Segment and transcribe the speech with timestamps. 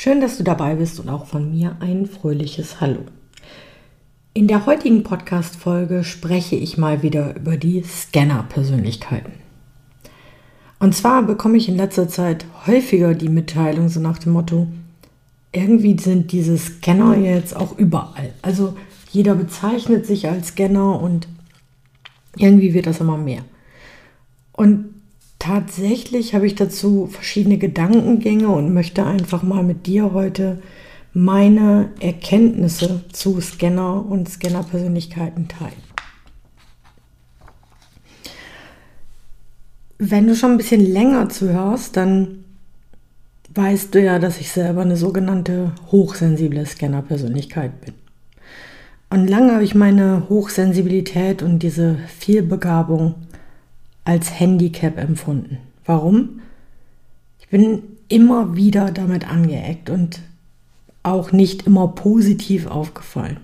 [0.00, 3.00] Schön, dass du dabei bist und auch von mir ein fröhliches Hallo.
[4.32, 9.32] In der heutigen Podcast-Folge spreche ich mal wieder über die Scanner-Persönlichkeiten.
[10.78, 14.68] Und zwar bekomme ich in letzter Zeit häufiger die Mitteilung so nach dem Motto,
[15.50, 18.32] irgendwie sind diese Scanner jetzt auch überall.
[18.40, 18.76] Also
[19.10, 21.26] jeder bezeichnet sich als Scanner und
[22.36, 23.42] irgendwie wird das immer mehr.
[24.52, 24.94] Und
[25.38, 30.60] tatsächlich habe ich dazu verschiedene Gedankengänge und möchte einfach mal mit dir heute
[31.12, 35.88] meine Erkenntnisse zu Scanner und Scanner-Persönlichkeiten teilen.
[39.98, 42.44] Wenn du schon ein bisschen länger zuhörst, dann
[43.54, 47.94] weißt du ja, dass ich selber eine sogenannte hochsensible Scanner-Persönlichkeit bin.
[49.10, 53.14] Und lange habe ich meine Hochsensibilität und diese Vielbegabung
[54.08, 55.58] als Handicap empfunden.
[55.84, 56.40] Warum?
[57.40, 60.20] Ich bin immer wieder damit angeeckt und
[61.02, 63.36] auch nicht immer positiv aufgefallen.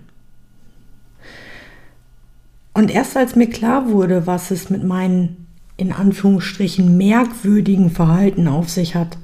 [2.73, 8.71] Und erst als mir klar wurde, was es mit meinen in Anführungsstrichen merkwürdigen Verhalten auf
[8.71, 9.19] sich hat,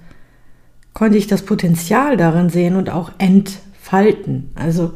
[0.93, 4.51] konnte ich das Potenzial darin sehen und auch entfalten.
[4.57, 4.93] Also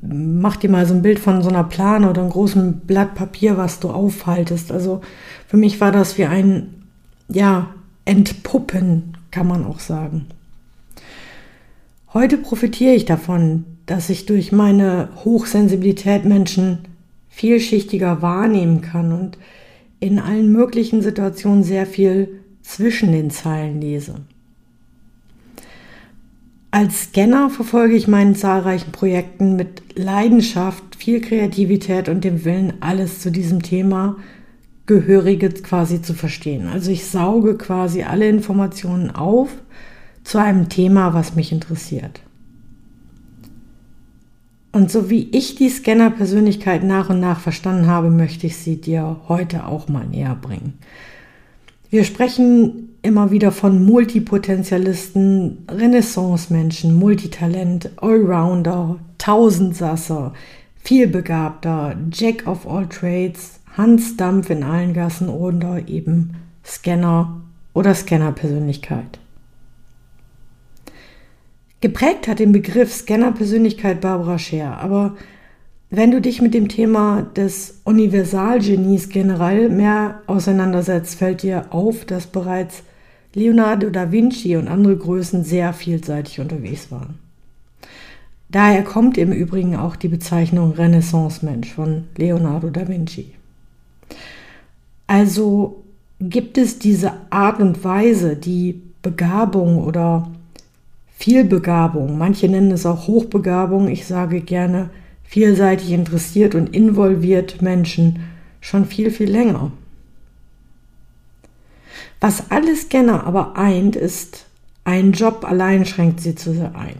[0.00, 3.56] mach dir mal so ein Bild von so einer Plane oder einem großen Blatt Papier,
[3.56, 4.72] was du aufhaltest.
[4.72, 5.00] Also
[5.46, 6.74] für mich war das wie ein,
[7.28, 7.68] ja,
[8.04, 10.26] Entpuppen, kann man auch sagen.
[12.12, 16.78] Heute profitiere ich davon, dass ich durch meine Hochsensibilität Menschen
[17.30, 19.38] vielschichtiger wahrnehmen kann und
[20.00, 24.16] in allen möglichen Situationen sehr viel zwischen den Zeilen lese.
[26.74, 33.20] Als Scanner verfolge ich meinen zahlreichen Projekten mit Leidenschaft, viel Kreativität und dem Willen, alles
[33.20, 34.16] zu diesem Thema
[34.86, 36.68] Gehörige quasi zu verstehen.
[36.68, 39.50] Also ich sauge quasi alle Informationen auf
[40.24, 42.22] zu einem Thema, was mich interessiert.
[44.72, 49.20] Und so wie ich die Scanner-Persönlichkeit nach und nach verstanden habe, möchte ich sie dir
[49.28, 50.78] heute auch mal näher bringen.
[51.92, 60.32] Wir sprechen immer wieder von Multipotentialisten, Renaissance-Menschen, Multitalent, Allrounder, Tausendsasser,
[60.82, 67.42] vielbegabter, Jack of all Trades, Hans Dampf in allen Gassen oder eben Scanner
[67.74, 69.18] oder Scanner-Persönlichkeit.
[71.82, 75.14] Geprägt hat den Begriff Scanner-Persönlichkeit Barbara Scher, aber
[75.94, 82.26] wenn du dich mit dem Thema des Universalgenies generell mehr auseinandersetzt, fällt dir auf, dass
[82.26, 82.82] bereits
[83.34, 87.18] Leonardo da Vinci und andere Größen sehr vielseitig unterwegs waren.
[88.48, 93.34] Daher kommt im Übrigen auch die Bezeichnung Renaissance-Mensch von Leonardo da Vinci.
[95.06, 95.84] Also
[96.20, 100.30] gibt es diese Art und Weise, die Begabung oder
[101.18, 104.88] Vielbegabung, manche nennen es auch Hochbegabung, ich sage gerne
[105.32, 108.22] vielseitig interessiert und involviert Menschen
[108.60, 109.72] schon viel, viel länger.
[112.20, 114.44] Was alle Scanner aber eint, ist,
[114.84, 116.96] ein Job allein schränkt sie zu sehr ein.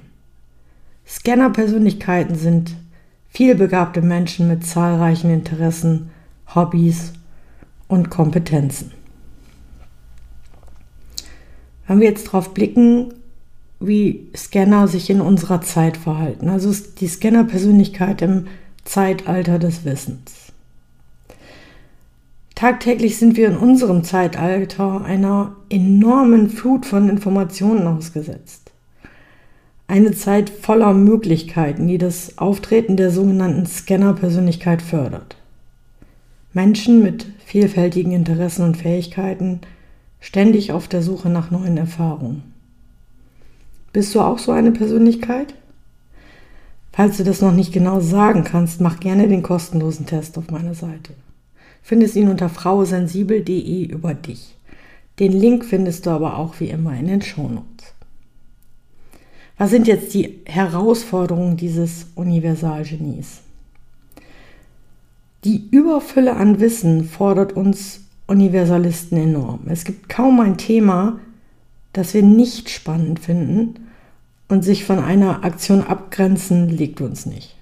[1.07, 2.75] Scanner-Persönlichkeiten sind
[3.29, 6.11] vielbegabte Menschen mit zahlreichen Interessen,
[6.55, 7.13] Hobbys
[7.87, 8.93] und Kompetenzen.
[11.87, 13.13] Wenn wir jetzt darauf blicken,
[13.87, 16.49] wie Scanner sich in unserer Zeit verhalten.
[16.49, 18.47] Also die Scanner-Persönlichkeit im
[18.85, 20.53] Zeitalter des Wissens.
[22.55, 28.71] Tagtäglich sind wir in unserem Zeitalter einer enormen Flut von Informationen ausgesetzt.
[29.89, 35.37] Eine Zeit voller Möglichkeiten, die das Auftreten der sogenannten Scanner-Persönlichkeit fördert.
[36.53, 39.61] Menschen mit vielfältigen Interessen und Fähigkeiten,
[40.21, 42.52] ständig auf der Suche nach neuen Erfahrungen.
[43.93, 45.55] Bist du auch so eine Persönlichkeit?
[46.93, 50.75] Falls du das noch nicht genau sagen kannst, mach gerne den kostenlosen Test auf meiner
[50.75, 51.15] Seite.
[51.83, 54.57] Findest ihn unter frausensibel.de über dich.
[55.19, 57.95] Den Link findest du aber auch wie immer in den Shownotes.
[59.59, 63.41] Was sind jetzt die Herausforderungen dieses Universalgenies?
[65.45, 69.61] Die Überfülle an Wissen fordert uns Universalisten enorm.
[69.67, 71.19] Es gibt kaum ein Thema,
[71.93, 73.75] das wir nicht spannend finden
[74.49, 77.57] und sich von einer Aktion abgrenzen liegt uns nicht.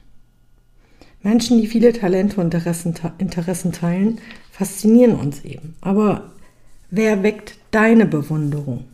[1.22, 4.18] Menschen, die viele Talente und Interessen, teilen,
[4.50, 5.74] faszinieren uns eben.
[5.80, 6.30] Aber
[6.90, 8.84] wer weckt deine Bewunderung?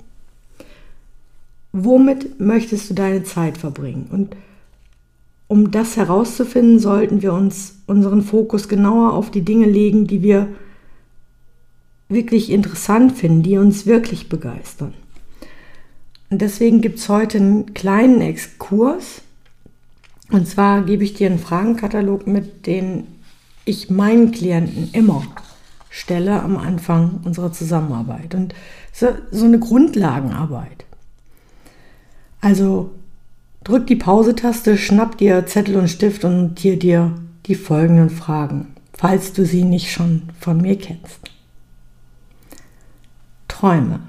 [1.73, 4.09] Womit möchtest du deine Zeit verbringen?
[4.11, 4.37] Und
[5.47, 10.49] um das herauszufinden, sollten wir uns unseren Fokus genauer auf die Dinge legen, die wir
[12.09, 14.95] wirklich interessant finden, die uns wirklich begeistern.
[16.31, 19.23] Und deswegen gibt es heute einen kleinen Exkurs.
[20.31, 23.07] Und zwar gebe ich dir einen Fragenkatalog mit, den
[23.65, 25.23] ich meinen Klienten immer
[25.89, 28.35] stelle am Anfang unserer Zusammenarbeit.
[28.35, 28.55] Und
[28.93, 29.09] so,
[29.45, 30.85] eine Grundlagenarbeit.
[32.41, 32.91] Also
[33.65, 37.13] drück die Pause-Taste, schnapp dir Zettel und Stift und notiere dir
[37.47, 41.31] die folgenden Fragen, falls du sie nicht schon von mir kennst.
[43.49, 44.01] Träume.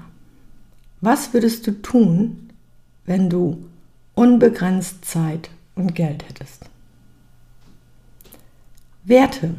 [1.00, 2.50] Was würdest du tun,
[3.06, 3.68] wenn du
[4.14, 6.64] unbegrenzt Zeit und Geld hättest?
[9.04, 9.54] Werte.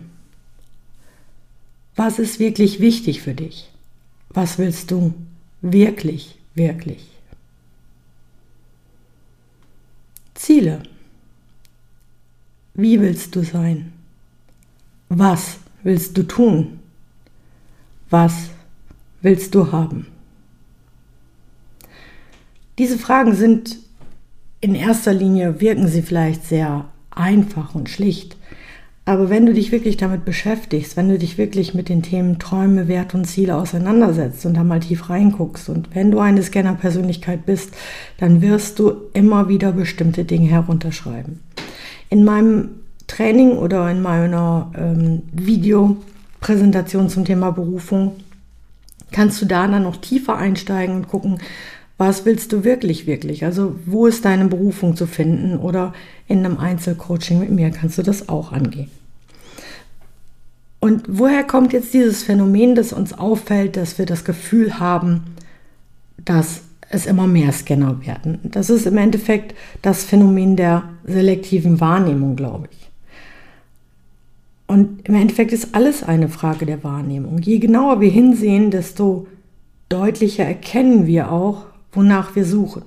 [1.95, 3.69] Was ist wirklich wichtig für dich?
[4.29, 5.13] Was willst du
[5.61, 7.07] wirklich, wirklich?
[10.35, 10.83] Ziele.
[12.73, 13.91] Wie willst du sein?
[15.09, 16.79] Was willst du tun?
[18.09, 18.49] Was
[19.21, 20.07] willst du haben?
[22.79, 23.77] Diese Fragen sind
[24.61, 28.37] in erster Linie, wirken sie vielleicht sehr einfach und schlicht.
[29.03, 32.87] Aber wenn du dich wirklich damit beschäftigst, wenn du dich wirklich mit den Themen Träume,
[32.87, 37.73] Wert und Ziele auseinandersetzt und da mal tief reinguckst und wenn du eine Scanner-Persönlichkeit bist,
[38.17, 41.41] dann wirst du immer wieder bestimmte Dinge herunterschreiben.
[42.09, 42.69] In meinem
[43.07, 48.17] Training oder in meiner ähm, Videopräsentation zum Thema Berufung
[49.11, 51.39] kannst du da dann noch tiefer einsteigen und gucken,
[51.99, 53.43] was willst du wirklich, wirklich?
[53.43, 55.57] Also wo ist deine Berufung zu finden?
[55.57, 55.93] Oder
[56.27, 58.89] in einem Einzelcoaching mit mir kannst du das auch angehen.
[60.79, 65.35] Und woher kommt jetzt dieses Phänomen, das uns auffällt, dass wir das Gefühl haben,
[66.23, 68.39] dass es immer mehr Scanner werden?
[68.45, 72.89] Das ist im Endeffekt das Phänomen der selektiven Wahrnehmung, glaube ich.
[74.67, 77.39] Und im Endeffekt ist alles eine Frage der Wahrnehmung.
[77.39, 79.27] Je genauer wir hinsehen, desto
[79.89, 82.83] deutlicher erkennen wir auch, wonach wir suchen.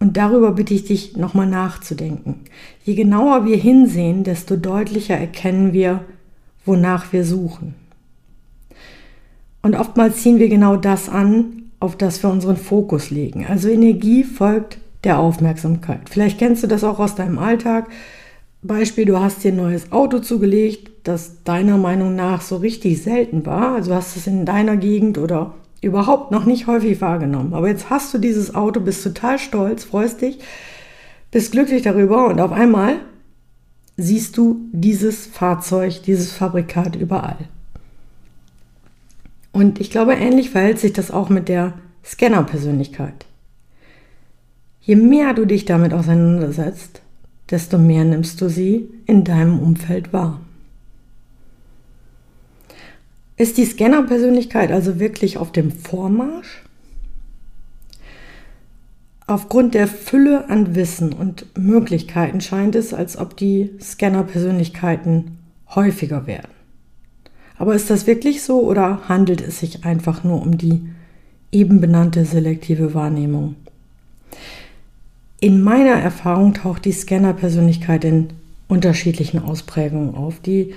[0.00, 2.42] Und darüber bitte ich dich nochmal nachzudenken.
[2.84, 6.04] Je genauer wir hinsehen, desto deutlicher erkennen wir,
[6.64, 7.74] wonach wir suchen.
[9.62, 13.46] Und oftmals ziehen wir genau das an, auf das wir unseren Fokus legen.
[13.46, 16.08] Also Energie folgt der Aufmerksamkeit.
[16.08, 17.88] Vielleicht kennst du das auch aus deinem Alltag.
[18.62, 23.46] Beispiel, du hast dir ein neues Auto zugelegt, das deiner Meinung nach so richtig selten
[23.46, 23.74] war.
[23.74, 27.54] Also hast es in deiner Gegend oder überhaupt noch nicht häufig wahrgenommen.
[27.54, 30.38] Aber jetzt hast du dieses Auto, bist total stolz, freust dich,
[31.30, 32.96] bist glücklich darüber und auf einmal
[33.96, 37.36] siehst du dieses Fahrzeug, dieses Fabrikat überall.
[39.52, 43.26] Und ich glaube, ähnlich verhält sich das auch mit der Scanner-Persönlichkeit.
[44.80, 47.02] Je mehr du dich damit auseinandersetzt,
[47.50, 50.40] desto mehr nimmst du sie in deinem Umfeld wahr.
[53.38, 56.64] Ist die Scanner-Persönlichkeit also wirklich auf dem Vormarsch?
[59.28, 65.38] Aufgrund der Fülle an Wissen und Möglichkeiten scheint es, als ob die Scanner-Persönlichkeiten
[65.72, 66.50] häufiger werden.
[67.58, 70.88] Aber ist das wirklich so oder handelt es sich einfach nur um die
[71.52, 73.54] eben benannte selektive Wahrnehmung?
[75.38, 78.30] In meiner Erfahrung taucht die Scanner-Persönlichkeit in
[78.66, 80.74] unterschiedlichen Ausprägungen auf, die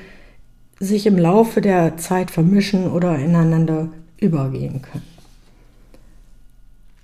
[0.81, 5.05] sich im Laufe der Zeit vermischen oder ineinander übergehen können.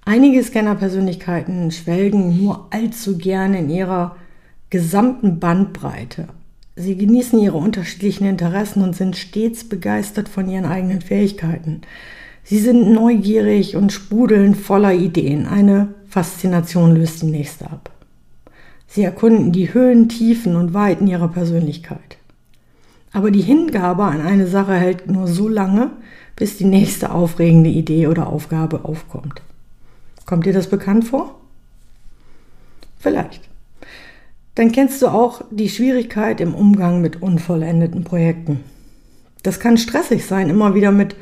[0.03, 4.15] Einige Scanner-Persönlichkeiten schwelgen nur allzu gerne in ihrer
[4.72, 6.27] gesamten Bandbreite.
[6.75, 11.81] Sie genießen ihre unterschiedlichen Interessen und sind stets begeistert von ihren eigenen Fähigkeiten.
[12.43, 15.46] Sie sind neugierig und sprudeln voller Ideen.
[15.46, 17.91] Eine Faszination löst die nächste ab.
[18.88, 22.16] Sie erkunden die Höhen, Tiefen und Weiten ihrer Persönlichkeit.
[23.17, 25.89] Aber die Hingabe an eine Sache hält nur so lange,
[26.36, 29.41] bis die nächste aufregende Idee oder Aufgabe aufkommt.
[30.27, 31.33] Kommt dir das bekannt vor?
[33.00, 33.50] Vielleicht.
[34.53, 38.59] Dann kennst du auch die Schwierigkeit im Umgang mit unvollendeten Projekten.
[39.41, 41.15] Das kann stressig sein, immer wieder mit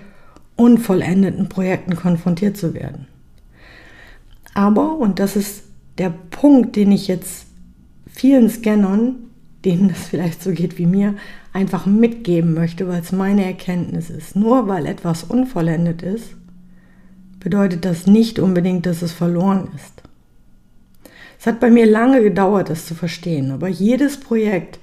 [0.58, 3.08] unvollendeten Projekten konfrontiert zu werden.
[4.54, 5.64] Aber, und das ist
[5.98, 7.46] der Punkt, den ich jetzt
[8.06, 9.16] vielen Scannern
[9.66, 11.16] denen das vielleicht so geht wie mir,
[11.56, 14.36] einfach mitgeben möchte, weil es meine Erkenntnis ist.
[14.36, 16.36] Nur weil etwas unvollendet ist,
[17.40, 20.04] bedeutet das nicht unbedingt, dass es verloren ist.
[21.40, 24.80] Es hat bei mir lange gedauert, das zu verstehen, aber jedes Projekt,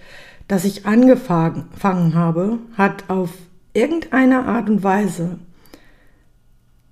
[0.48, 3.30] das ich angefangen habe, hat auf
[3.74, 5.38] irgendeine Art und Weise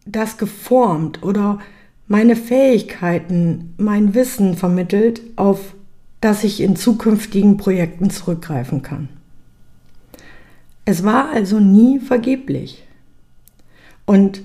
[0.05, 1.59] das geformt oder
[2.07, 5.75] meine Fähigkeiten, mein Wissen vermittelt, auf
[6.21, 9.09] das ich in zukünftigen Projekten zurückgreifen kann.
[10.85, 12.85] Es war also nie vergeblich.
[14.07, 14.43] Und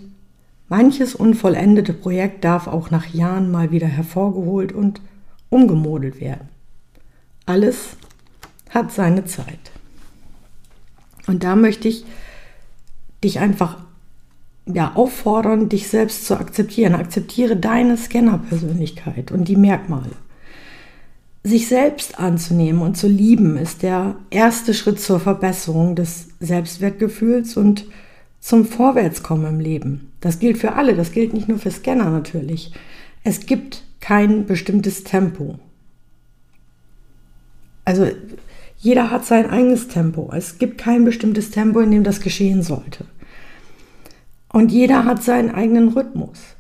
[0.68, 5.01] manches unvollendete Projekt darf auch nach Jahren mal wieder hervorgeholt und
[5.50, 6.50] umgemodelt werden.
[7.46, 7.98] Alles
[8.70, 9.72] hat seine Zeit.
[11.27, 12.06] Und da möchte ich
[13.24, 13.77] dich einfach
[14.68, 16.96] ja, auffordern, dich selbst zu akzeptieren.
[16.96, 20.12] Akzeptiere deine Scanner-Persönlichkeit und die Merkmale.
[21.46, 27.86] Sich selbst anzunehmen und zu lieben ist der erste Schritt zur Verbesserung des Selbstwertgefühls und
[28.40, 30.12] zum Vorwärtskommen im Leben.
[30.22, 32.74] Das gilt für alle, das gilt nicht nur für Scanner natürlich.
[33.24, 35.60] Es gibt kein bestimmtes Tempo.
[37.86, 38.08] Also
[38.80, 40.32] jeder hat sein eigenes Tempo.
[40.36, 43.06] Es gibt kein bestimmtes Tempo, in dem das geschehen sollte.
[44.52, 46.55] Und jeder hat seinen eigenen Rhythmus.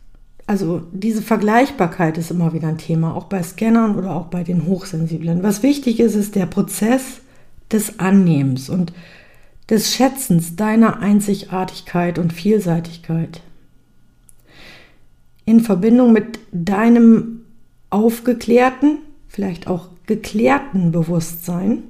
[0.47, 4.67] Also diese Vergleichbarkeit ist immer wieder ein Thema, auch bei Scannern oder auch bei den
[4.67, 5.41] Hochsensiblen.
[5.41, 7.21] Was wichtig ist, ist der Prozess
[7.71, 8.93] des Annehmens und
[9.69, 13.41] des Schätzens deiner Einzigartigkeit und Vielseitigkeit.
[15.45, 17.41] In Verbindung mit deinem
[17.89, 21.83] aufgeklärten, vielleicht auch geklärten Bewusstsein,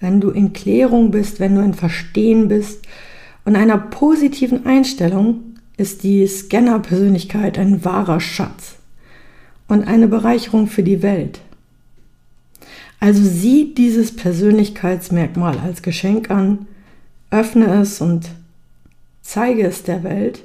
[0.00, 2.86] wenn du in Klärung bist, wenn du in Verstehen bist
[3.46, 8.76] und einer positiven Einstellung ist die Scanner-Persönlichkeit ein wahrer Schatz
[9.68, 11.40] und eine Bereicherung für die Welt.
[13.00, 16.66] Also sieh dieses Persönlichkeitsmerkmal als Geschenk an,
[17.30, 18.30] öffne es und
[19.20, 20.44] zeige es der Welt,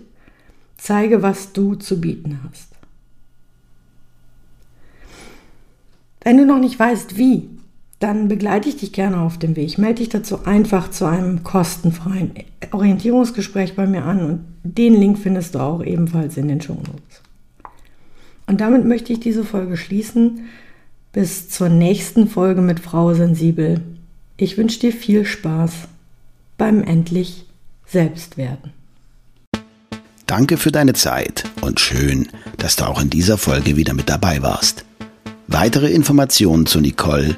[0.77, 2.69] zeige, was du zu bieten hast.
[6.21, 7.49] Wenn du noch nicht weißt, wie,
[7.99, 9.77] dann begleite ich dich gerne auf dem Weg.
[9.77, 12.31] Melde dich dazu einfach zu einem kostenfreien
[12.71, 17.21] Orientierungsgespräch bei mir an und den Link findest du auch ebenfalls in den Shownotes.
[18.47, 20.47] Und damit möchte ich diese Folge schließen.
[21.11, 23.81] Bis zur nächsten Folge mit Frau Sensibel.
[24.37, 25.71] Ich wünsche dir viel Spaß
[26.57, 27.45] beim endlich
[27.85, 28.71] Selbstwerden.
[30.25, 34.41] Danke für deine Zeit und schön, dass du auch in dieser Folge wieder mit dabei
[34.43, 34.85] warst.
[35.47, 37.37] Weitere Informationen zu Nicole,